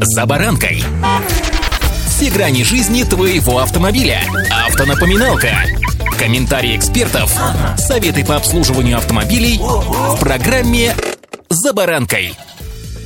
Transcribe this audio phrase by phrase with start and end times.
[0.00, 0.82] «За баранкой».
[2.06, 4.20] Все грани жизни твоего автомобиля.
[4.66, 5.50] Автонапоминалка.
[6.18, 7.36] Комментарии экспертов.
[7.76, 10.94] Советы по обслуживанию автомобилей в программе
[11.48, 12.34] «За баранкой».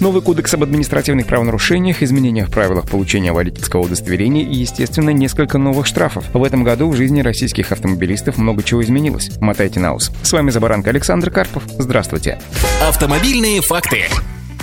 [0.00, 5.86] Новый кодекс об административных правонарушениях, изменениях в правилах получения водительского удостоверения и, естественно, несколько новых
[5.86, 6.24] штрафов.
[6.32, 9.30] В этом году в жизни российских автомобилистов много чего изменилось.
[9.40, 10.12] Мотайте на ус.
[10.22, 11.64] С вами Забаранка Александр Карпов.
[11.78, 12.38] Здравствуйте.
[12.86, 14.06] Автомобильные факты.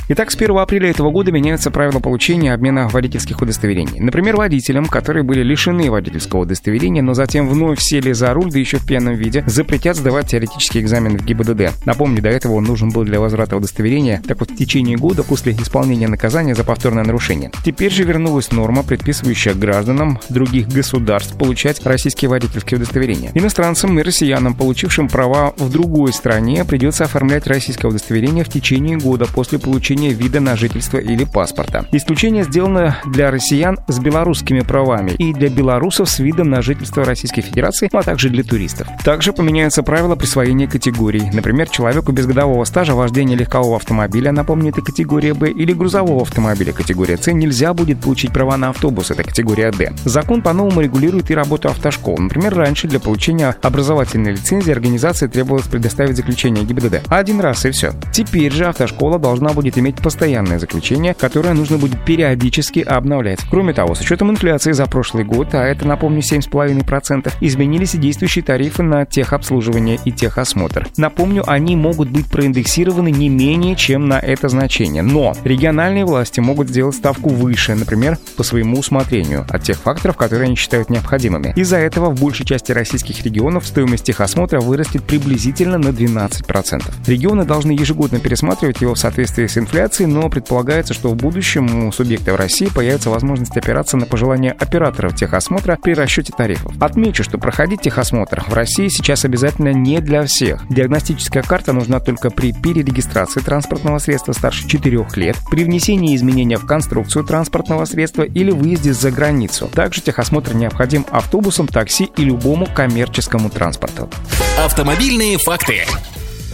[0.07, 4.00] Итак, с 1 апреля этого года меняются правила получения обмена водительских удостоверений.
[4.00, 8.77] Например, водителям, которые были лишены водительского удостоверения, но затем вновь сели за руль, да еще
[8.77, 11.86] в пьяном виде, запретят сдавать теоретический экзамен в ГИБДД.
[11.86, 15.54] Напомню, до этого он нужен был для возврата удостоверения, так вот в течение года после
[15.54, 17.49] исполнения наказания за повторное нарушение.
[17.65, 23.32] Теперь же вернулась норма, предписывающая гражданам других государств получать российские водительские удостоверения.
[23.33, 29.25] Иностранцам и россиянам, получившим права в другой стране, придется оформлять российское удостоверение в течение года
[29.25, 31.85] после получения получения вида на жительство или паспорта.
[31.93, 37.41] Исключение сделано для россиян с белорусскими правами и для белорусов с видом на жительство Российской
[37.41, 38.87] Федерации, а также для туристов.
[39.05, 41.23] Также поменяются правила присвоения категорий.
[41.31, 46.73] Например, человеку без годового стажа вождения легкового автомобиля, напомню, это категория Б, или грузового автомобиля
[46.73, 49.93] категория С нельзя будет получить права на автобус, это категория Д.
[50.03, 52.17] Закон по-новому регулирует и работу автошкол.
[52.17, 57.03] Например, раньше для получения образовательной лицензии организации требовалось предоставить заключение ГИБДД.
[57.07, 57.93] Один раз и все.
[58.11, 63.39] Теперь же автошкола должна будет иметь иметь постоянное заключение, которое нужно будет периодически обновлять.
[63.52, 68.44] Кроме того, с учетом инфляции за прошлый год, а это, напомню, 7,5%, изменились и действующие
[68.44, 70.88] тарифы на техобслуживание и техосмотр.
[70.97, 75.03] Напомню, они могут быть проиндексированы не менее чем на это значение.
[75.03, 80.47] Но региональные власти могут сделать ставку выше, например, по своему усмотрению, от тех факторов, которые
[80.47, 81.53] они считают необходимыми.
[81.55, 86.81] Из-за этого в большей части российских регионов стоимость техосмотра вырастет приблизительно на 12%.
[87.05, 91.87] Регионы должны ежегодно пересматривать его в соответствии с инфляцией инфляции, но предполагается, что в будущем
[91.87, 96.71] у субъектов России появится возможность опираться на пожелания операторов техосмотра при расчете тарифов.
[96.81, 100.65] Отмечу, что проходить техосмотр в России сейчас обязательно не для всех.
[100.69, 106.65] Диагностическая карта нужна только при перерегистрации транспортного средства старше 4 лет, при внесении изменения в
[106.65, 109.67] конструкцию транспортного средства или выезде за границу.
[109.67, 114.09] Также техосмотр необходим автобусам, такси и любому коммерческому транспорту.
[114.58, 115.83] Автомобильные факты.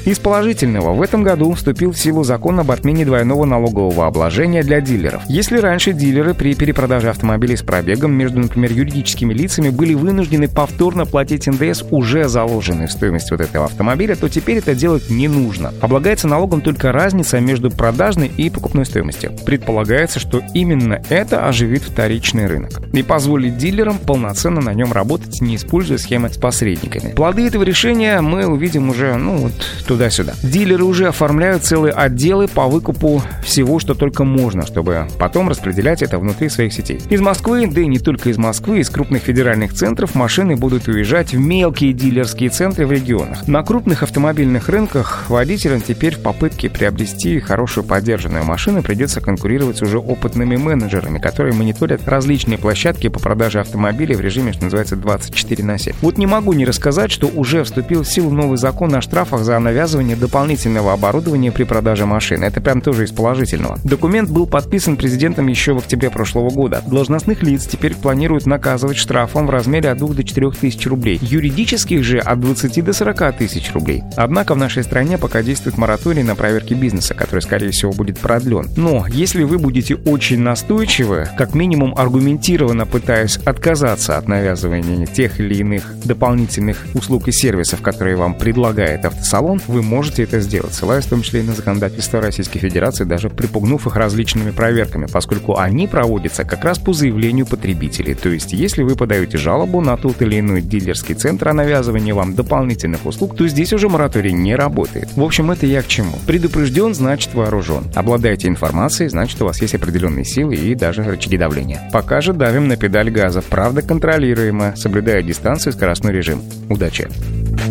[0.04, 4.82] Из положительного в этом году вступил в силу закон об отмене двойного налогового обложения для
[4.82, 5.22] дилеров.
[5.28, 11.06] Если раньше дилеры при перепродаже автомобилей с пробегом между, например, юридическими лицами были вынуждены повторно
[11.06, 15.72] платить НДС, уже заложенный в стоимость вот этого автомобиля, то теперь это делать не нужно.
[15.82, 19.34] Облагается налогом только разница между продажной и покупной стоимостью.
[19.46, 25.58] Предполагается, что именно это оживит вторичный рынок и позволит дилерам полноценно на нем работать, не
[25.58, 27.12] используя схемы с посредниками.
[27.12, 29.54] Плоды этого решения мы увидим уже, ну вот,
[29.92, 30.36] туда-сюда.
[30.42, 36.18] Дилеры уже оформляют целые отделы по выкупу всего, что только можно, чтобы потом распределять это
[36.18, 37.02] внутри своих сетей.
[37.10, 41.34] Из Москвы, да и не только из Москвы, из крупных федеральных центров машины будут уезжать
[41.34, 43.46] в мелкие дилерские центры в регионах.
[43.50, 49.82] На крупных автомобильных рынках водителям теперь в попытке приобрести хорошую поддержанную машину придется конкурировать с
[49.82, 55.66] уже опытными менеджерами, которые мониторят различные площадки по продаже автомобилей в режиме, что называется, 24
[55.66, 55.96] на 7.
[56.02, 59.60] Вот не могу не рассказать, что уже вступил в силу новый закон о штрафах за
[59.60, 62.46] навязывание навязывание дополнительного оборудования при продаже машины.
[62.46, 63.80] Это прям тоже из положительного.
[63.84, 66.84] Документ был подписан президентом еще в октябре прошлого года.
[66.86, 71.18] Должностных лиц теперь планируют наказывать штрафом в размере от 2 до 4 тысяч рублей.
[71.20, 74.04] Юридических же от 20 до 40 тысяч рублей.
[74.16, 78.70] Однако в нашей стране пока действует мораторий на проверки бизнеса, который, скорее всего, будет продлен.
[78.78, 85.56] Но если вы будете очень настойчивы, как минимум аргументированно пытаясь отказаться от навязывания тех или
[85.56, 91.10] иных дополнительных услуг и сервисов, которые вам предлагает автосалон, вы можете это сделать, ссылаясь в
[91.10, 96.44] том числе и на законодательство Российской Федерации, даже припугнув их различными проверками, поскольку они проводятся
[96.44, 98.14] как раз по заявлению потребителей.
[98.14, 102.36] То есть, если вы подаете жалобу на тот или иной дилерский центр о навязывании вам
[102.36, 105.10] дополнительных услуг, то здесь уже мораторий не работает.
[105.16, 106.14] В общем, это я к чему.
[106.28, 107.86] Предупрежден, значит вооружен.
[107.96, 111.90] Обладаете информацией, значит у вас есть определенные силы и даже рычаги давления.
[111.92, 116.42] Пока же давим на педаль газа, правда контролируемо, соблюдая дистанцию и скоростной режим.
[116.70, 117.08] Удачи!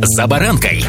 [0.02, 0.84] За баранкой!